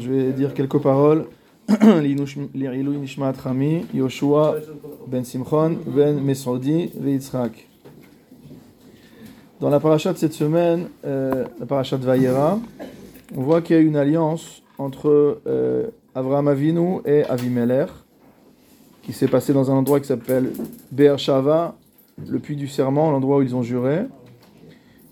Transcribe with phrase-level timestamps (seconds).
[0.00, 1.26] je vais dire quelques paroles.
[5.06, 7.66] Ben Simchon, Ben Mesoudi, Yitzhak.
[9.60, 12.58] Dans la paracha de cette semaine, euh, la paracha de Vayera,
[13.36, 17.90] on voit qu'il y a une alliance entre euh, Avraham Avinu et Avimelech,
[19.02, 20.50] qui s'est passé dans un endroit qui s'appelle
[20.90, 21.76] Be'er Shava,
[22.26, 24.06] le puits du serment, l'endroit où ils ont juré.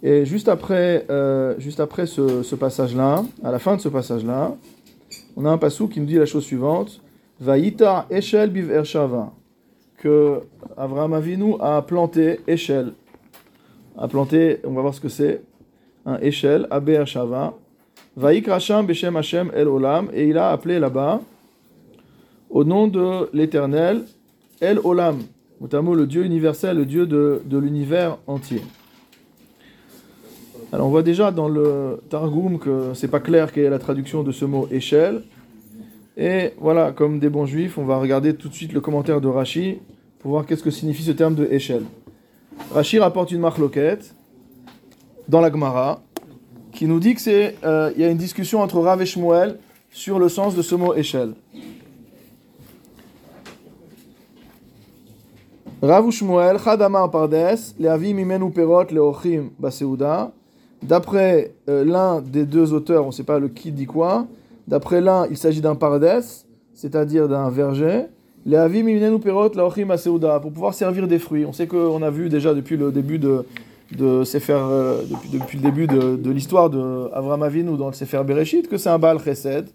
[0.02, 4.54] Et juste après, euh, juste après ce, passage-là, à la fin de ce passage-là,
[5.36, 7.00] on a un passou qui nous dit la chose suivante
[7.40, 9.32] Vaïta Eshel Biv Ershava.
[9.96, 10.40] Que
[10.76, 12.92] Avraham Avinu a planté Eshel.
[13.96, 15.42] A planté, on va voir ce que c'est,
[16.06, 17.54] un Eshel, Abe Ershava.
[18.16, 20.08] Vaïkracham Beshem Hashem El Olam.
[20.12, 21.20] Et il a appelé là-bas,
[22.50, 24.04] au nom de l'éternel,
[24.60, 25.18] El Olam.
[25.60, 28.62] Notamment le Dieu universel, le Dieu de, de l'univers entier.
[30.70, 34.22] Alors on voit déjà dans le Targum que c'est pas clair quelle est la traduction
[34.22, 35.22] de ce mot échelle.
[36.18, 39.28] Et voilà, comme des bons juifs, on va regarder tout de suite le commentaire de
[39.28, 39.78] Rashi
[40.18, 41.84] pour voir qu'est-ce que signifie ce terme de échelle.
[42.72, 44.14] Rashi rapporte une marloquette
[45.26, 46.02] dans la Gemara
[46.72, 49.58] qui nous dit que c'est euh, il y a une discussion entre Rav et Shmuel
[49.90, 51.32] sur le sens de ce mot échelle.
[55.80, 60.32] Rav Shmuel, Chadamar Pardes, Mimenu Perot Leochim Baseuda.
[60.82, 64.26] D'après euh, l'un des deux auteurs, on ne sait pas le qui dit quoi,
[64.68, 66.22] d'après l'un, il s'agit d'un pardes,
[66.74, 68.04] c'est-à-dire d'un verger.
[68.46, 69.88] Les avim laochim
[70.40, 71.44] pour pouvoir servir des fruits.
[71.44, 73.44] On sait qu'on a vu déjà depuis le début de,
[73.96, 78.22] de Sefer, euh, depuis, depuis, le début de, de l'histoire d'Avram Avinu dans le Sefer
[78.24, 79.66] Bereshit, que c'est un Baal Chesed.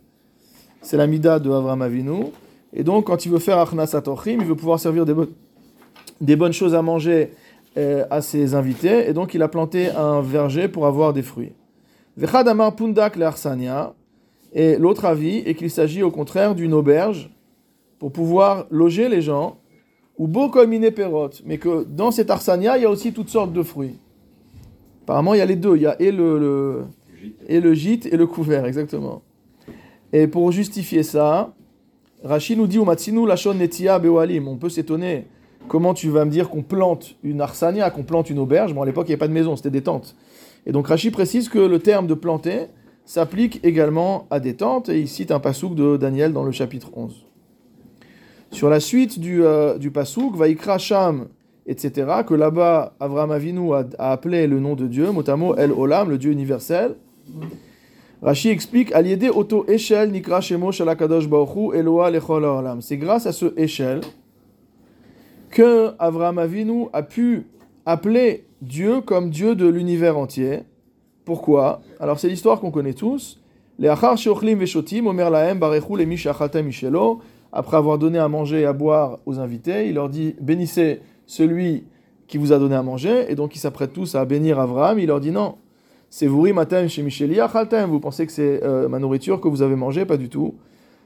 [0.81, 2.26] C'est la Mida de Avram Avinu.
[2.74, 5.14] Et donc, quand il veut faire Achnasat Ochim, il veut pouvoir servir des,
[6.22, 7.31] des bonnes choses à manger
[7.76, 11.54] à ses invités, et donc il a planté un verger pour avoir des fruits.
[12.18, 13.28] Vechadamar pundak le
[14.54, 17.32] et l'autre avis est qu'il s'agit au contraire d'une auberge
[17.98, 19.58] pour pouvoir loger les gens,
[20.18, 23.53] ou beau comme perot, mais que dans cette arsania, il y a aussi toutes sortes
[23.53, 23.97] de fruits.
[25.03, 26.84] Apparemment, il y a les deux, il y a et le,
[27.47, 29.24] et le gîte et le couvert, exactement.
[30.12, 31.53] Et pour justifier ça,
[32.24, 32.80] Rachid nous dit
[33.26, 34.47] lachon netia bewalim.
[34.47, 35.26] On peut s'étonner
[35.68, 38.74] Comment tu vas me dire qu'on plante une arsania, qu'on plante une auberge?
[38.74, 40.16] Bon, à l'époque, il n'y avait pas de maison, c'était des tentes.
[40.66, 42.68] Et donc Rachi précise que le terme de planter
[43.06, 46.91] s'applique également à des tentes, et il cite un pasouk de Daniel dans le chapitre
[46.96, 47.25] 11.
[48.52, 51.28] Sur la suite du, euh, du pasouk, Vaikra Sham,
[51.66, 56.18] etc., que là-bas, Avraham Avinu a, appelé le nom de Dieu, motamo El Olam, le
[56.18, 56.96] Dieu universel.
[58.22, 61.28] Rashi explique Aliede Oto Nikra Shemo Shalakadosh
[61.73, 62.81] Eloa Lechol Olam.
[62.81, 64.00] C'est grâce à ce Eshel
[65.53, 67.46] que Avraham Avinu a pu
[67.86, 70.64] appeler Dieu comme Dieu de l'univers entier.
[71.25, 71.81] Pourquoi?
[72.00, 73.40] Alors c'est l'histoire qu'on connaît tous.
[77.56, 81.84] Après avoir donné à manger et à boire aux invités, il leur dit bénissez celui
[82.28, 83.31] qui vous a donné à manger.
[83.31, 84.97] Et donc ils s'apprêtent tous à bénir Avraham.
[84.97, 85.58] Il leur dit non,
[86.09, 87.31] c'est vous matin chez Michel
[87.88, 90.56] Vous pensez que c'est euh, ma nourriture que vous avez mangé Pas du tout.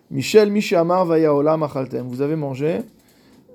[0.10, 1.68] Michel Mishamar Vaya Olam
[2.08, 2.80] Vous avez mangé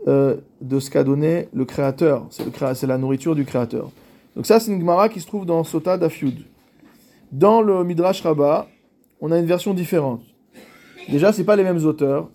[0.08, 2.26] euh, de ce qu'a donné le Créateur.
[2.30, 3.90] C'est la nourriture du Créateur.
[4.34, 6.38] Donc ça, c'est une Gemara qui se trouve dans Sota d'Afiud.
[7.30, 8.66] Dans le Midrash Rabbah,
[9.20, 10.22] on a une version différente.
[11.08, 12.28] Déjà, c'est pas les mêmes auteurs.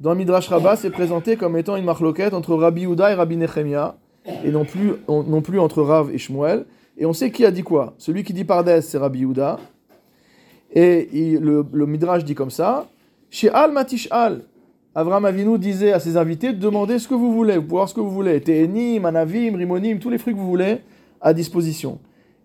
[0.00, 3.36] Dans le Midrash Rabbah, c'est présenté comme étant une marloquette entre Rabbi Uda et Rabbi
[3.36, 3.96] Nechemia,
[4.44, 6.66] et non plus, non plus entre Rav et Shmuel.
[6.98, 7.94] Et on sait qui a dit quoi.
[7.98, 9.58] Celui qui dit Pardes, c'est Rabbi Uda.
[10.74, 12.88] Et le, le Midrash dit comme ça.
[13.30, 14.42] Chez Al Matish Al,
[14.94, 17.88] Avram Avinu disait à ses invités de demander ce que vous voulez, vous pouvez voir
[17.88, 18.40] ce que vous voulez.
[18.42, 20.80] Téhénim, Anavim, Rimonim, tous les fruits que vous voulez
[21.20, 21.98] à disposition.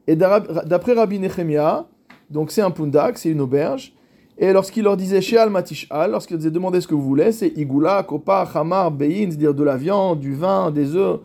[0.07, 1.87] Et d'après Rabbi Nechemia,
[2.29, 3.93] donc c'est un pundak, c'est une auberge.
[4.37, 8.03] Et lorsqu'il leur disait Sheal Matishal, lorsqu'il disait demandez ce que vous voulez, c'est Igula,
[8.03, 11.19] Kopa, Hamar, Bein, c'est-à-dire de la viande, du vin, des œufs,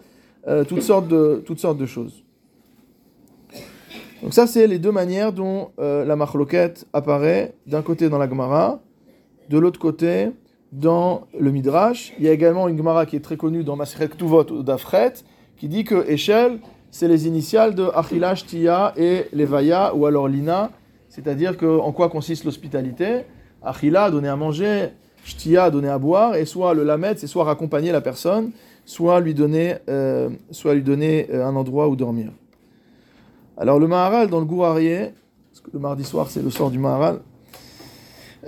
[0.49, 2.25] euh, toutes, sortes de, toutes sortes de choses.
[4.22, 8.28] Donc ça, c'est les deux manières dont euh, la marloquette apparaît, d'un côté dans la
[8.28, 8.80] Gemara,
[9.51, 10.30] de l'autre côté
[10.72, 12.13] dans le Midrash.
[12.19, 15.15] Il y a également une Gemara qui est très connue dans Maseret Ktuvot ou d'Afret,
[15.57, 16.59] qui dit que Echel,
[16.91, 20.71] c'est les initiales de Achilash, Tia et Levaya, ou alors Lina,
[21.09, 23.27] c'est-à-dire que, en quoi consiste l'hospitalité?
[23.63, 24.89] Achila, donner à manger,
[25.24, 28.53] Shtia, donner à boire, et soit le Lamed, c'est soit raccompagner la personne,
[28.84, 32.30] soit lui donner, euh, soit lui donner euh, un endroit où dormir.
[33.57, 35.13] Alors le Maharal, dans le Gourarié,
[35.51, 37.21] parce que le mardi soir c'est le sort du Maharal,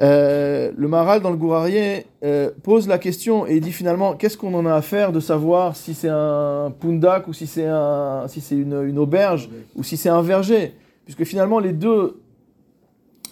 [0.01, 4.53] euh, le Maharal dans le Gourarié euh, pose la question et dit finalement qu'est-ce qu'on
[4.55, 8.41] en a à faire de savoir si c'est un pundak ou si c'est un, si
[8.41, 10.75] c'est une, auberge ou si c'est un verger,
[11.05, 12.21] puisque finalement les deux,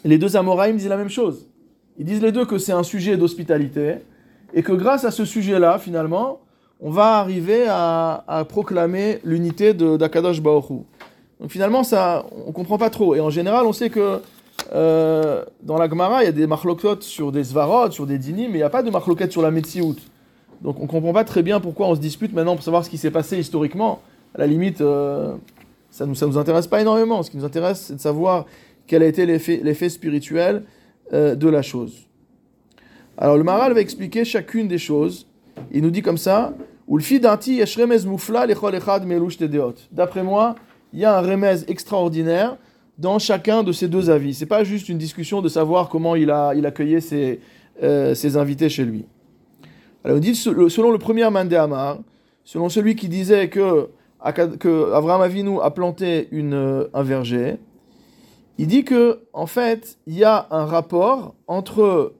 [0.05, 1.49] les deux Amoraïm disent la même chose.
[1.99, 3.97] Ils disent les deux que c'est un sujet d'hospitalité
[4.55, 6.41] et que grâce à ce sujet-là, finalement,
[6.81, 10.81] on va arriver à, proclamer l'unité d'Akadosh Baoru.
[11.41, 13.15] Donc finalement, ça, on comprend pas trop.
[13.15, 14.21] Et en général, on sait que
[14.73, 18.49] euh, dans la Gemara, il y a des marlokot sur des svarot, sur des dinim,
[18.49, 19.97] mais il n'y a pas de marloquet sur la Metsiout.
[20.63, 22.99] Donc on comprend pas très bien pourquoi on se dispute maintenant pour savoir ce qui
[22.99, 24.01] s'est passé historiquement.
[24.35, 25.35] À la limite, euh,
[25.91, 27.23] ça ne nous, intéresse pas énormément.
[27.23, 28.47] Ce qui nous intéresse, c'est de savoir
[28.87, 30.63] quel a été l'effet spirituel
[31.13, 32.07] euh, de la chose.
[33.19, 35.27] Alors le Maral va expliquer chacune des choses.
[35.71, 36.55] Il nous dit comme ça
[39.93, 40.55] D'après moi,
[40.93, 42.57] il y a un remez extraordinaire
[43.03, 44.33] dans chacun de ces deux avis.
[44.33, 47.41] C'est pas juste une discussion de savoir comment il a il accueillait ses,
[47.83, 49.05] euh, ses invités chez lui.
[50.05, 51.99] Alors on dit selon le premier Mandé Amar,
[52.45, 53.89] selon celui qui disait que,
[54.61, 57.57] que Abraham Avinu a planté une, euh, un verger,
[58.57, 62.13] il dit que en fait il y a un rapport entre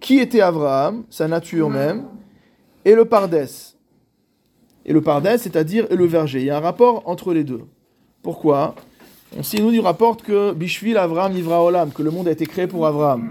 [0.00, 2.04] qui était Abraham, sa nature même,
[2.84, 3.78] et le Pardès.
[4.84, 6.40] Et le Pardès, c'est-à-dire le verger.
[6.40, 7.62] Il y a un rapport entre les deux.
[8.22, 8.74] Pourquoi?
[9.40, 12.86] S'y nous rapporte que Bishvil Avraham Ivra Olam, que le monde a été créé pour
[12.86, 13.30] Avraham.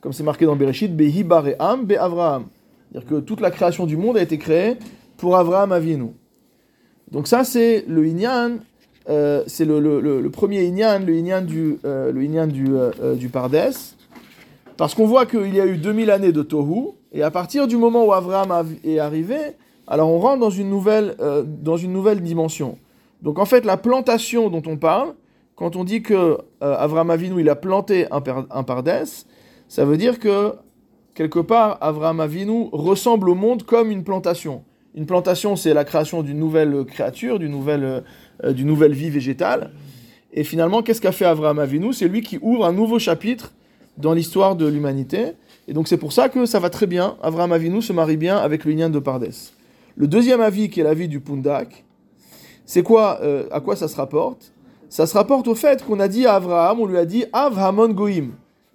[0.00, 1.26] Comme c'est marqué dans Bereshit, Behi
[1.58, 2.44] Am Be Avraham.
[2.92, 4.76] C'est-à-dire que toute la création du monde a été créée
[5.16, 6.10] pour Avraham Avinu.
[7.10, 8.58] Donc ça, c'est le Inyan,
[9.08, 13.96] euh, c'est le, premier Inyan, le Inyan du, euh, le inyan du, euh, du Pardès.
[14.76, 17.76] Parce qu'on voit qu'il y a eu 2000 années de Tohu, et à partir du
[17.76, 18.52] moment où Avraham
[18.84, 19.36] est arrivé,
[19.86, 22.78] alors on rentre dans une nouvelle, euh, dans une nouvelle dimension.
[23.22, 25.14] Donc en fait, la plantation dont on parle,
[25.56, 28.20] quand on dit que euh, Avraham Avinu il a planté un,
[28.62, 29.26] pardès,
[29.68, 30.54] ça veut dire que
[31.14, 34.64] quelque part Avraham Avinu ressemble au monde comme une plantation.
[34.94, 38.04] Une plantation, c'est la création d'une nouvelle créature, d'une nouvelle,
[38.44, 39.70] euh, nouvelle vie végétale.
[40.32, 41.92] Et finalement, qu'est-ce qu'a fait Avraham Avinu?
[41.92, 43.52] C'est lui qui ouvre un nouveau chapitre
[43.96, 45.32] dans l'histoire de l'humanité.
[45.68, 47.16] Et donc c'est pour ça que ça va très bien.
[47.22, 49.52] Avraham Avinu se marie bien avec l'union de Pardès.
[49.96, 51.84] Le deuxième avis, qui est l'avis du Pundak,
[52.66, 54.53] c'est quoi euh, À quoi ça se rapporte?
[54.94, 57.88] Ça se rapporte au fait qu'on a dit à Avraham, on lui a dit Avramon
[57.88, 58.34] Goïm,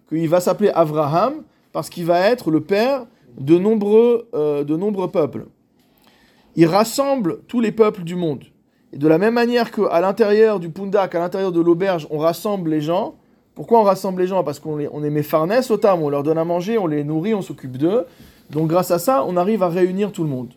[0.09, 3.05] qu'il va s'appeler Avraham parce qu'il va être le père
[3.39, 5.45] de nombreux, euh, de nombreux peuples.
[6.57, 8.43] Il rassemble tous les peuples du monde.
[8.91, 12.69] Et de la même manière qu'à l'intérieur du Pundak, à l'intérieur de l'auberge, on rassemble
[12.69, 13.15] les gens,
[13.55, 14.43] pourquoi on rassemble les gens?
[14.43, 17.33] Parce qu'on on est méfarnès au tam, on leur donne à manger, on les nourrit,
[17.33, 18.05] on s'occupe d'eux.
[18.49, 20.49] Donc grâce à ça, on arrive à réunir tout le monde.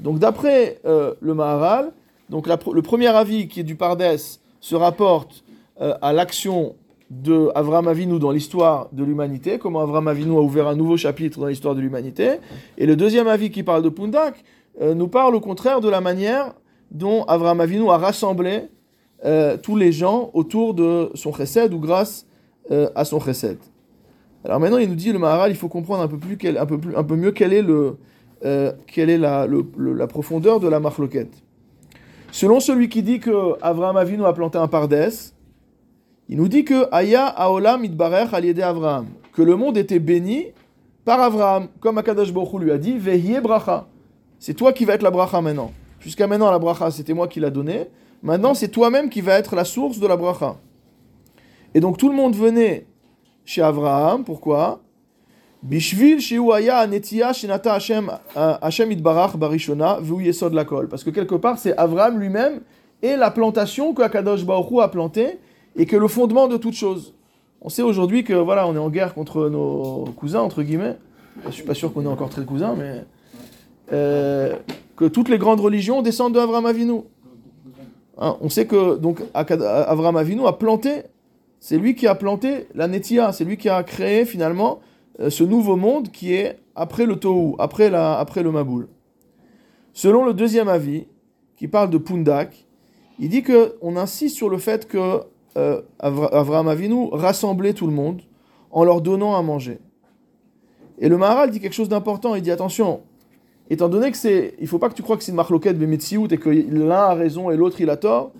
[0.00, 1.92] Donc d'après euh, le Maharal,
[2.30, 5.44] donc le premier avis qui est du Pardès se rapporte
[5.82, 6.74] euh, à l'action
[7.10, 11.38] de Avram Avinu dans l'histoire de l'humanité, comment Avram Avinu a ouvert un nouveau chapitre
[11.38, 12.36] dans l'histoire de l'humanité.
[12.78, 14.42] Et le deuxième avis qui parle de Pundak
[14.80, 16.54] euh, nous parle au contraire de la manière
[16.90, 18.68] dont Avram Avinu a rassemblé
[19.62, 22.26] tous les gens autour de son chesed ou grâce
[22.70, 23.58] euh, à son chesed.
[24.44, 26.78] Alors maintenant, il nous dit, le Maharal, il faut comprendre un peu, plus, un peu,
[26.78, 27.96] plus, un peu mieux quelle est, le,
[28.44, 29.46] euh, quelle est la,
[29.76, 31.43] la, profondeur de la marloquette.
[32.34, 35.32] Selon celui qui dit que Avraham Avinu a planté un pardès,
[36.28, 40.46] il nous dit que Aya Aolam Idbarech Aliede Avraham, que le monde était béni
[41.04, 43.86] par Avraham, comme Akadash Baruch lui a dit, Vehie Bracha.
[44.40, 45.70] C'est toi qui vas être la bracha maintenant.
[46.00, 47.86] Jusqu'à maintenant, la bracha, c'était moi qui l'a donnée.
[48.20, 50.56] Maintenant, c'est toi-même qui vas être la source de la bracha.
[51.72, 52.88] Et donc tout le monde venait
[53.44, 54.80] chez Abraham, pourquoi?
[55.64, 60.88] Bishvil Shenata Hashem Hashem Itbarach Barishona Yesod Lakol.
[60.88, 62.60] Parce que quelque part, c'est Abraham lui-même
[63.02, 65.38] et la plantation que Akadosh Baruch a plantée
[65.76, 67.14] et que le fondement de toute chose.
[67.62, 70.96] On sait aujourd'hui que voilà, on est en guerre contre nos cousins, entre guillemets.
[71.46, 73.04] Je suis pas sûr qu'on est encore très cousins, mais
[73.92, 74.54] euh,
[74.96, 77.00] que toutes les grandes religions descendent de Avram Avinu.
[78.18, 81.02] Hein, on sait que donc Avram Avinu a planté
[81.58, 84.93] c'est lui qui a planté la Netia, c'est lui qui a créé finalement euh,
[85.28, 88.88] ce nouveau monde qui est après le Tohu, après, la, après le Maboul.
[89.92, 91.06] Selon le deuxième avis,
[91.56, 92.66] qui parle de Pundak,
[93.18, 95.20] il dit qu'on insiste sur le fait que
[95.56, 98.22] euh, Avraham Avinu rassemblait tout le monde
[98.72, 99.78] en leur donnant à manger.
[100.98, 103.02] Et le Maharal dit quelque chose d'important, il dit attention,
[103.70, 106.26] étant donné que c'est, il faut pas que tu crois que c'est une marloquette Bemetsiout
[106.32, 108.32] et que l'un a raison et l'autre il a tort,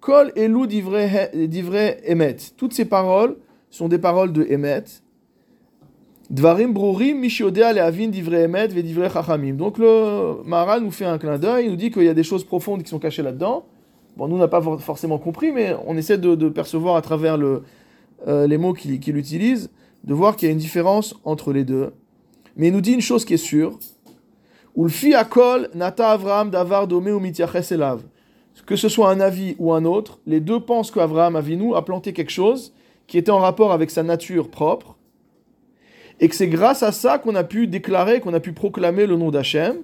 [0.00, 2.36] Kol elou divrei emet.
[2.58, 3.36] Toutes ces paroles
[3.70, 4.84] sont des paroles de emet.
[6.30, 9.54] Dvarim brurim mishodea leavin divrei emet ve divrei chachamim.
[9.54, 12.22] Donc le Maharal nous fait un clin d'œil, il nous dit qu'il y a des
[12.22, 13.66] choses profondes qui sont cachées là-dedans.
[14.16, 17.62] Bon, nous, on n'a pas forcément compris, mais on essaie de, percevoir à travers le,
[18.28, 19.70] euh, les mots qu'il utilise,
[20.04, 21.92] de voir qu'il y a une différence entre les deux.
[22.56, 23.78] Mais il nous dit une chose qui est sûre.
[24.76, 27.02] Ulfi akol nata Avram davar ou
[27.70, 28.02] elav
[28.66, 32.12] que ce soit un avis ou un autre, les deux pensent qu'Abraham Avinu a planté
[32.12, 32.72] quelque chose
[33.06, 34.93] qui était en rapport avec sa nature propre,
[36.20, 39.16] et que c'est grâce à ça qu'on a pu déclarer, qu'on a pu proclamer le
[39.16, 39.76] nom d'Hachem,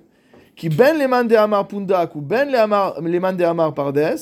[0.56, 4.16] qui ben leman de Amar Pundak ou ben leman de Amar Pardes,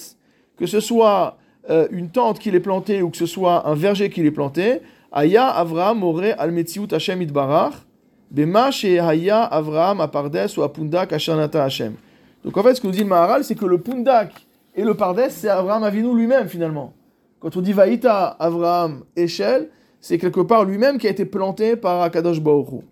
[0.57, 1.37] que ce soit
[1.71, 4.81] euh, une tente qui l'ait plantée ou que ce soit un verger qui l'ait planté,
[5.12, 7.75] Aya Avraham aurait al Metziut Hashem Itbarach,
[8.31, 11.95] Bema Haya Avraham à Pardes ou à Pundak Ashanata Hashem.
[12.45, 14.33] Donc en fait, ce que nous dit le Maharal, c'est que le Pundak
[14.75, 16.93] et le Pardes, c'est Avraham Avinu lui-même finalement.
[17.41, 22.02] Quand on dit Vaïta Avraham Echel, c'est quelque part lui-même qui a été planté par
[22.02, 22.83] Akadosh Baruch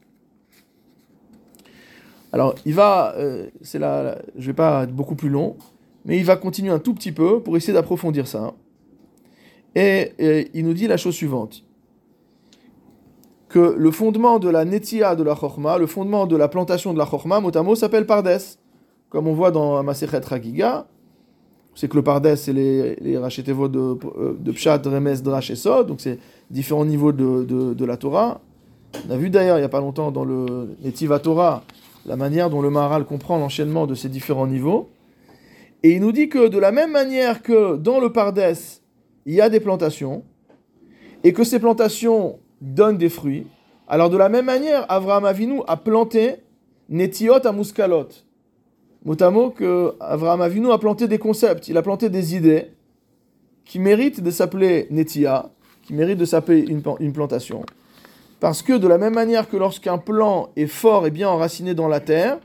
[2.33, 5.57] Alors, il va, euh, c'est je vais pas être beaucoup plus long,
[6.05, 8.55] mais il va continuer un tout petit peu pour essayer d'approfondir ça.
[9.75, 11.63] Et, il nous dit la chose suivante
[13.49, 16.99] que le fondement de la netia de la chorma, le fondement de la plantation de
[16.99, 18.41] la chorma, motamo, s'appelle pardes.
[19.09, 20.89] Comme on voit dans Masechet Ragiga,
[21.77, 25.57] c'est que le pardes, c'est les, les rachetevot de, euh, de Pshat, Remes, Drash et
[25.57, 26.19] Sod, donc c'est
[26.51, 28.41] différents niveaux de, de, la Torah.
[29.07, 31.63] On a vu d'ailleurs il n'y a pas longtemps dans le Netiva Torah
[32.07, 34.89] la manière dont le Maharal comprend l'enchaînement de ces différents niveaux.
[35.83, 38.55] Et il nous dit que de la même manière que dans le Pardes,
[39.27, 40.25] il y a des plantations,
[41.25, 43.47] et que ces plantations donnent des fruits,
[43.89, 46.37] alors de la même manière, Avraham Avinu a planté
[46.89, 47.53] Netiot à
[49.07, 49.31] Muskalot.
[49.31, 52.73] Motamo que Avraham Avinu a planté des concepts, il a planté des idées
[53.65, 55.51] qui méritent de s'appeler Netia,
[55.83, 57.65] qui mérite de s'appeler une, plantation.
[58.41, 61.89] Parce que de la même manière que lorsqu'un plant est fort et bien enraciné dans
[61.89, 62.39] la terre,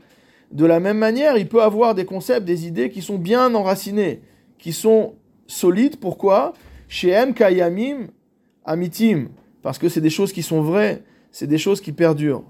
[0.52, 4.20] de la même manière, il peut avoir des concepts, des idées qui sont bien enracinés,
[4.58, 5.14] qui sont
[5.46, 5.98] solides.
[5.98, 6.52] Pourquoi?
[6.88, 7.34] Chez M.
[7.34, 8.08] Kayamim,
[8.64, 9.28] Amitim.
[9.62, 12.44] Parce que c'est des choses qui sont vraies, c'est des choses qui perdurent.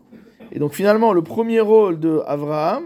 [0.50, 2.84] Et donc finalement, le premier rôle de Abraham,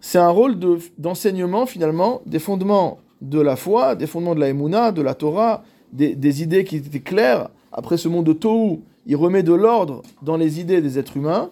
[0.00, 0.56] c'est un rôle
[0.98, 5.62] d'enseignement finalement des fondements de la foi, des fondements de la Emouna, de la Torah,
[5.92, 7.48] des, idées qui étaient claires.
[7.72, 11.50] Après ce monde de Tohu, il remet de l'ordre dans les idées des êtres humains.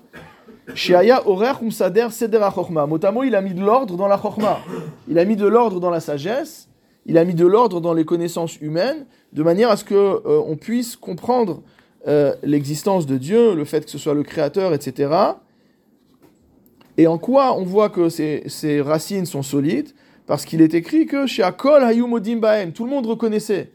[0.74, 4.58] Shiaya Orer Umsader Seder Motamo, il a mis de l'ordre dans la Chorma.
[5.08, 6.68] Il a mis de l'ordre dans la sagesse.
[7.06, 10.40] Il a mis de l'ordre dans les connaissances humaines, de manière à ce que euh,
[10.46, 11.60] on puisse comprendre
[12.08, 15.10] euh, l'existence de Dieu, le fait que ce soit le Créateur, etc.
[16.96, 19.90] Et en quoi on voit que ces, racines sont solides?
[20.26, 23.70] Parce qu'il est écrit que chez Akol Hayumodim Baem, tout le monde reconnaissait.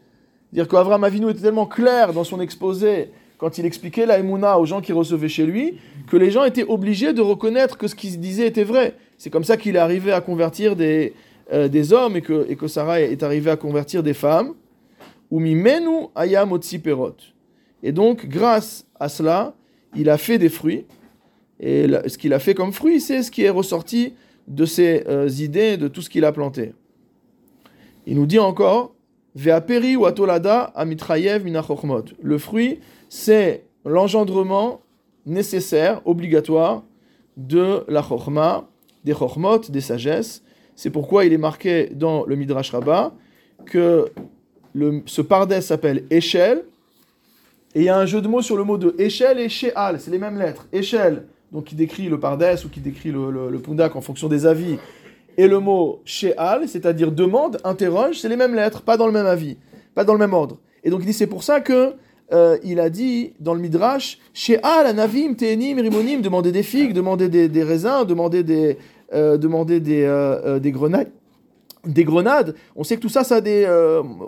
[0.52, 4.66] Dire qu'Avram Avinu était tellement clair dans son exposé quand il expliquait la Emouna aux
[4.66, 8.20] gens qui recevaient chez lui, que les gens étaient obligés de reconnaître que ce qu'il
[8.20, 8.94] disait était vrai.
[9.16, 11.14] C'est comme ça qu'il est arrivé à convertir des,
[11.52, 14.54] euh, des hommes et que, et que Sarah est arrivée à convertir des femmes.
[17.82, 19.54] Et donc, grâce à cela,
[19.96, 20.84] il a fait des fruits.
[21.60, 24.14] Et ce qu'il a fait comme fruit, c'est ce qui est ressorti
[24.48, 26.72] de ses euh, idées, de tout ce qu'il a planté.
[28.06, 28.94] Il nous dit encore
[29.34, 31.44] Ve'aperi ou atolada amitrayev
[32.22, 34.80] Le fruit, c'est l'engendrement
[35.26, 36.82] nécessaire, obligatoire,
[37.36, 38.68] de la chorma,
[39.04, 40.42] des chormot, des sagesses.
[40.74, 43.12] C'est pourquoi il est marqué dans le Midrash Rabbah
[43.66, 44.10] que
[45.06, 46.64] ce pardès s'appelle échelle.
[47.74, 50.00] Et il y a un jeu de mots sur le mot de échelle et she'al,
[50.00, 50.66] c'est les mêmes lettres.
[50.72, 54.78] Échelle, donc qui décrit le pardès ou qui décrit le, pundak en fonction des avis
[55.36, 59.26] et le mot she'al, c'est-à-dire demande, interroge, c'est les mêmes lettres, pas dans le même
[59.26, 59.56] avis,
[59.94, 60.58] pas dans le même ordre.
[60.84, 61.94] Et donc il dit c'est pour ça que
[62.32, 67.28] euh, il a dit dans le midrash she'al, anavim, te'enim, rimonim, demander des figues, demander
[67.28, 68.76] des, raisins, demander des,
[69.12, 71.10] euh, des, euh, des grenades.
[71.86, 73.66] Des grenades, on sait que tout ça, ça des,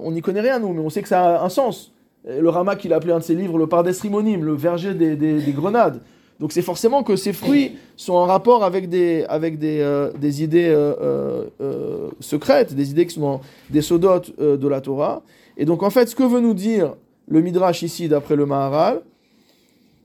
[0.01, 1.93] on n'y connaît rien nous, mais on sait que ça a un sens.
[2.27, 5.17] Le Rama qu'il a appelé un de ses livres, le Pardes Rimonim, le verger des,
[5.17, 6.01] des grenades.
[6.41, 11.45] Donc c'est forcément que ces fruits sont en rapport avec des, avec euh, idées euh,
[11.61, 15.23] euh, secrètes, des idées qui sont dans des sodotes de la Torah.
[15.57, 16.95] Et donc en fait, ce que veut nous dire
[17.29, 19.03] le Midrash ici, d'après le Maharal,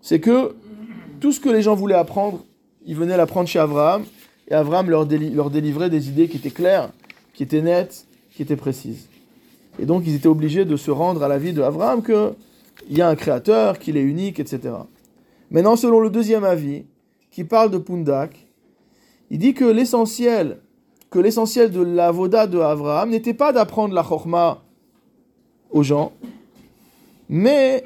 [0.02, 0.54] c'est que
[1.20, 2.44] tout ce que les gens voulaient apprendre,
[2.86, 4.04] ils venaient l'apprendre chez Abraham,
[4.48, 6.92] et Abraham leur, leur délivrait des idées qui étaient claires,
[7.34, 8.06] qui étaient nettes,
[8.36, 9.08] qui étaient précises.
[9.80, 13.02] Et donc ils étaient obligés de se rendre à la vie de Abraham qu'il y
[13.02, 14.74] a un créateur, qu'il est unique, etc.
[15.50, 16.86] Maintenant, selon le deuxième avis,
[17.32, 18.48] qui parle de Pundak,
[19.30, 20.60] il dit que l'essentiel,
[21.10, 24.64] que l'essentiel de la voda de Abraham n'était pas d'apprendre la chorma
[25.70, 26.14] aux gens,
[27.30, 27.84] mais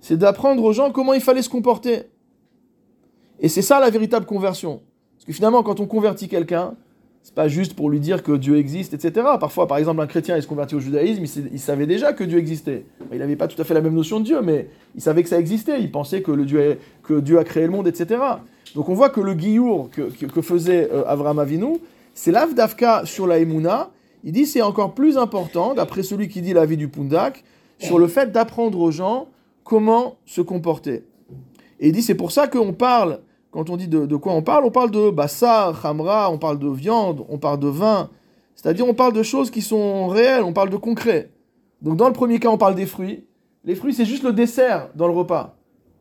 [0.00, 2.02] c'est d'apprendre aux gens comment il fallait se comporter.
[3.38, 4.82] Et c'est ça la véritable conversion.
[5.16, 6.74] Parce que finalement, quand on convertit quelqu'un,
[7.22, 9.26] c'est pas juste pour lui dire que Dieu existe, etc.
[9.38, 12.38] Parfois, par exemple, un chrétien, il se convertit au judaïsme, il, savait déjà que Dieu
[12.38, 12.84] existait.
[13.12, 15.28] Il n'avait pas tout à fait la même notion de Dieu, mais il savait que
[15.28, 15.80] ça existait.
[15.80, 18.20] Il pensait que, le Dieu, que Dieu a créé le monde, etc.
[18.74, 21.78] Donc on voit que le guillour que, faisait euh, Avram Avinu,
[22.14, 23.90] c'est l'avdavka sur la Emouna,
[24.24, 27.44] Il dit c'est encore plus important, d'après celui qui dit la vie du Pundak,
[27.78, 29.28] sur le fait d'apprendre aux gens
[29.62, 31.04] comment se comporter.
[31.80, 33.20] Et il dit c'est pour ça qu'on parle,
[33.52, 36.58] quand on dit de, de, quoi on parle, on parle de bassar, hamra, on parle
[36.58, 38.10] de viande, on parle de vin,
[38.56, 41.30] c'est-à-dire on parle de choses qui sont réelles, on parle de concret.
[41.82, 43.24] Donc dans le premier cas on parle des fruits,
[43.64, 45.54] les fruits c'est juste le dessert dans le repas.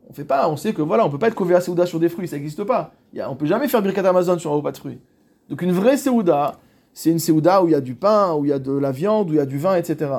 [0.10, 2.00] On fait pas, on sait que voilà, on peut pas être couvert à Seouda sur
[2.00, 2.94] des fruits, ça n'existe pas.
[3.14, 5.00] Y a, on peut jamais faire Birkat Amazon sur un repas de fruits.
[5.50, 6.60] Donc une vraie Seouda,
[6.94, 8.92] c'est une Seouda où il y a du pain, où il y a de la
[8.92, 10.12] viande, où il y a du vin, etc.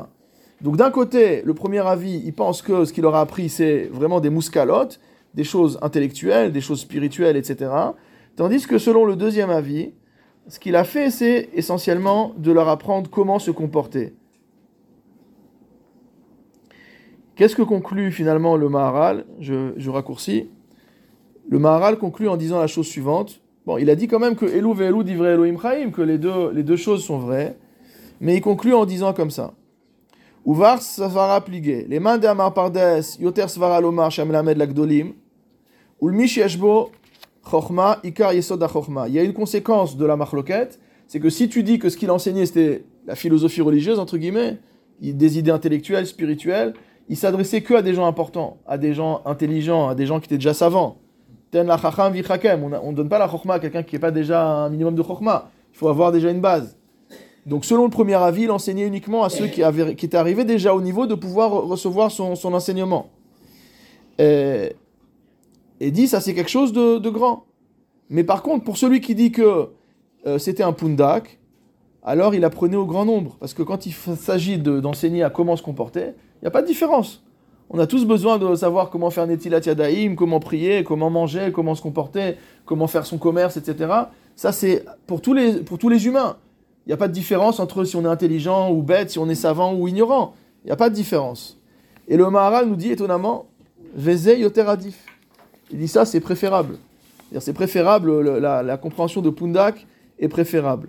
[0.60, 4.20] Donc d'un côté, le premier avis, il pense que ce qu'il aura appris, c'est vraiment
[4.20, 5.00] des mouscalotes,
[5.34, 7.70] des choses intellectuelles, des choses spirituelles, etc.
[8.36, 9.92] Tandis que selon le deuxième avis,
[10.48, 14.14] ce qu'il a fait, c'est essentiellement de leur apprendre comment se comporter.
[17.36, 19.24] Qu'est-ce que conclut finalement le Maharal?
[19.40, 20.50] Je, raccourcis.
[21.48, 23.40] Le Maharal conclut en disant la chose suivante.
[23.64, 25.56] Bon, il a dit quand même que Elou Elou divrei Elohim
[25.92, 27.56] que les deux, les deux choses sont vraies,
[28.20, 29.54] mais il conclut en disant comme ça.
[30.44, 31.86] Uvar svara pligé.
[31.88, 35.12] Les mains d'Amar Pardes, Yoter svara lomar shamelamed lagdolim,
[36.02, 36.09] Il
[39.14, 42.11] y a une conséquence de la marloquette, c'est que si tu dis que ce qu'il
[42.11, 44.59] enseignait c'était la philosophie religieuse, entre guillemets,
[45.00, 46.75] des idées intellectuelles, spirituelles,
[47.09, 50.26] il s'adressait que à des gens importants, à des gens intelligents, à des gens qui
[50.26, 50.99] étaient déjà savants.
[51.54, 55.02] On ne donne pas la chokhma à quelqu'un qui n'est pas déjà un minimum de
[55.02, 55.50] chokhma.
[55.73, 56.76] Il faut avoir déjà une base.
[57.44, 60.80] Donc, selon le premier avis, il enseignait uniquement à ceux qui, étaient arrivés déjà au
[60.80, 63.11] niveau de pouvoir recevoir son, enseignement.
[65.82, 67.44] Et, dit, ça c'est quelque chose de, grand.
[68.08, 69.68] Mais par contre, pour celui qui dit que
[70.26, 71.38] euh, c'était un pundak,
[72.04, 73.36] alors il apprenait au grand nombre.
[73.40, 76.66] Parce que quand il s'agit d'enseigner à comment se comporter, il n'y a pas de
[76.66, 77.22] différence.
[77.70, 81.74] On a tous besoin de savoir comment faire Netilat Yadaim, comment prier, comment manger, comment
[81.74, 82.36] se comporter,
[82.66, 83.90] comment faire son commerce, etc.
[84.36, 86.36] Ça, c'est pour, tous les, pour tous les humains.
[86.84, 89.28] Il n'y a pas de différence entre si on est intelligent ou bête, si on
[89.28, 90.34] est savant ou ignorant.
[90.64, 91.58] Il n'y a pas de différence.
[92.08, 93.46] Et le Maharal nous dit étonnamment,
[93.94, 95.12] Veze Yoter Adif.
[95.72, 96.76] Il dit ça, c'est préférable.
[97.38, 99.87] C'est préférable, la, compréhension de Pundak
[100.18, 100.88] est préférable.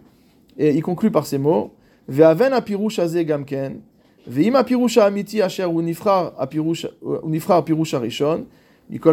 [0.57, 1.73] Et il conclut par ces mots
[2.07, 3.79] Ve'aven apirush gamken,
[4.27, 8.45] ve'im apirush amiti asher unifrar apirush euh, arishon,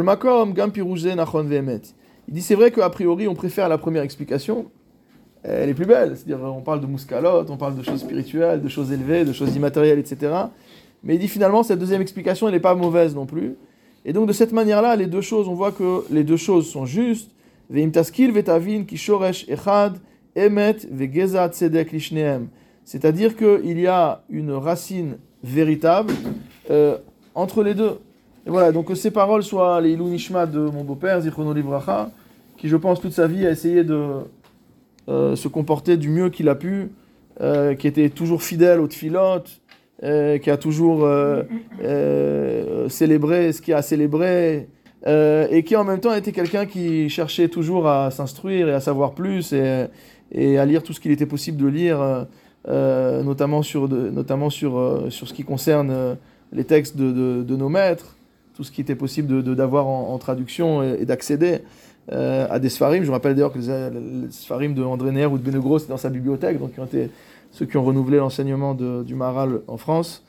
[0.03, 0.73] makom gam
[1.17, 1.83] nachon ve'emet.
[2.27, 4.67] Il dit c'est vrai qu'a priori on préfère la première explication,
[5.45, 6.17] elle est plus belle.
[6.17, 9.55] C'est-à-dire, on parle de mouscalote, on parle de choses spirituelles, de choses élevées, de choses
[9.55, 10.33] immatérielles, etc.
[11.03, 13.57] Mais il dit finalement, cette deuxième explication, elle n'est pas mauvaise non plus.
[14.05, 16.87] Et donc de cette manière-là, les deux choses, on voit que les deux choses sont
[16.87, 17.31] justes.
[22.85, 26.13] C'est-à-dire qu'il y a une racine véritable
[26.71, 26.97] euh,
[27.35, 27.99] entre les deux.
[28.47, 32.11] Et voilà, donc que ces paroles soient les Ilou Nishma de mon beau-père, Zichrono Livracha,
[32.57, 34.09] qui je pense toute sa vie a essayé de
[35.09, 36.91] euh, se comporter du mieux qu'il a pu,
[37.41, 39.60] euh, qui était toujours fidèle aux tfilotes,
[40.03, 41.43] euh, qui a toujours euh,
[41.85, 44.67] euh, célébré ce qu'il a célébré,
[45.07, 49.13] et qui en même temps était quelqu'un qui cherchait toujours à s'instruire et à savoir
[49.13, 52.27] plus et, à lire tout ce qu'il était possible de lire.
[52.67, 56.17] Notamment, sur, notamment sur, sur ce qui concerne
[56.53, 58.17] les textes de, de, nos maîtres,
[58.55, 61.59] tout ce qui était possible d'avoir en, traduction et, d'accéder
[62.11, 63.03] à des Sfarim.
[63.03, 65.89] Je me rappelle d'ailleurs que les, les Sfarim de André Neher ou de Benegro, c'est
[65.89, 67.09] dans sa bibliothèque, donc qui ont été
[67.51, 70.25] ceux qui ont renouvelé l'enseignement du Maharal en France.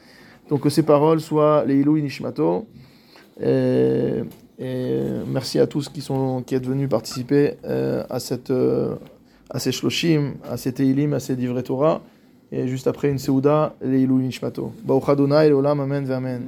[0.49, 2.67] Donc que ces paroles soient les Ilou Nishmato.
[3.41, 4.21] Et,
[5.27, 8.95] merci à tous qui, sont, qui êtes venus participer euh, à, cette, euh,
[9.49, 11.63] à ces shloshim, à ces teilim, à ces divrei.
[12.53, 14.73] Et juste après une Seuda, les Ilou Nishmato.
[14.83, 16.41] Baruch Adonai, Olam, Amen, Amen.